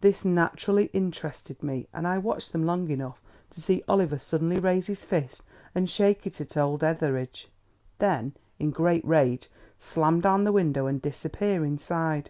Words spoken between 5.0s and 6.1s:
fist and